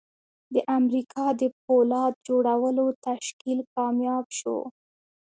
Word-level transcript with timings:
د 0.53 0.55
امریکا 0.77 1.25
د 1.41 1.43
پولاد 1.63 2.13
جوړولو 2.27 2.85
تشکیل 3.07 3.59
کامیاب 3.75 4.25
شو 4.39 4.57